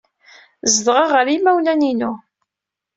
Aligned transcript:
Zedɣeɣ 0.73 1.09
ɣer 1.13 1.27
yimawlan-inu. 1.29 2.11